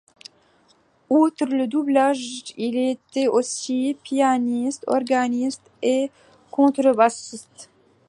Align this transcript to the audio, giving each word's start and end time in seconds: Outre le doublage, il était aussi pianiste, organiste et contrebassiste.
Outre 1.11 1.45
le 1.53 1.67
doublage, 1.67 2.43
il 2.57 2.75
était 2.75 3.27
aussi 3.27 3.95
pianiste, 4.03 4.83
organiste 4.87 5.69
et 5.83 6.09
contrebassiste. 6.49 7.69